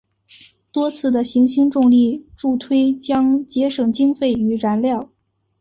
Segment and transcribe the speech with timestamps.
[0.71, 5.11] 多次的行星重力助推将节省经费与燃料。